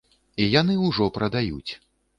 І 0.45 0.47
яны 0.61 0.79
ўжо 0.87 1.11
прадаюць. 1.19 1.71